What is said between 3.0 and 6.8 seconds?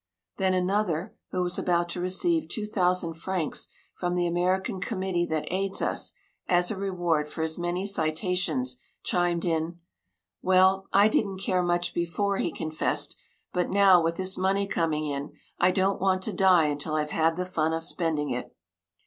francs from the American committee that aids us, as a